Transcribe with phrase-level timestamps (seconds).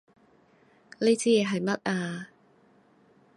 [0.97, 2.29] 呢支嘢係乜啊？